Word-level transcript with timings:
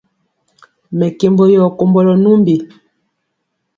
Mɛkembɔ 0.97 1.43
yɔ 1.53 1.63
kombolɔ 1.77 2.13
numbi. 2.23 2.55